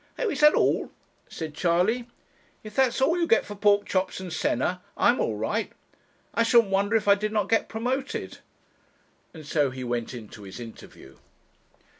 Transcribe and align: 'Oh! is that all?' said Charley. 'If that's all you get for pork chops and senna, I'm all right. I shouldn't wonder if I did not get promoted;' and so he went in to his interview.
'Oh! 0.17 0.29
is 0.31 0.39
that 0.39 0.55
all?' 0.55 0.89
said 1.29 1.53
Charley. 1.53 2.07
'If 2.63 2.75
that's 2.75 3.01
all 3.01 3.15
you 3.19 3.27
get 3.27 3.45
for 3.45 3.53
pork 3.53 3.85
chops 3.85 4.19
and 4.19 4.33
senna, 4.33 4.81
I'm 4.97 5.19
all 5.19 5.35
right. 5.35 5.71
I 6.33 6.41
shouldn't 6.41 6.71
wonder 6.71 6.95
if 6.95 7.07
I 7.07 7.13
did 7.13 7.31
not 7.31 7.49
get 7.49 7.69
promoted;' 7.69 8.39
and 9.31 9.45
so 9.45 9.69
he 9.69 9.83
went 9.83 10.15
in 10.15 10.27
to 10.29 10.41
his 10.41 10.59
interview. 10.59 11.17